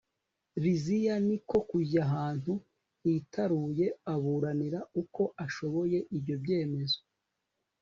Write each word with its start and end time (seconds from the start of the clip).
liziya 0.63 1.15
ni 1.27 1.37
ko 1.49 1.57
kujya 1.69 1.99
ahantu 2.07 2.53
hitaruye, 3.03 3.85
aburanira 4.13 4.79
uko 5.01 5.21
ashoboye 5.45 5.97
ibyo 6.15 6.35
byemezo 6.43 6.99